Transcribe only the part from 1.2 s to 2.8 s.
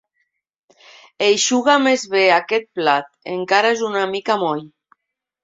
Eixuga més bé aquest